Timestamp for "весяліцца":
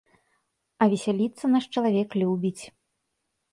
0.93-1.45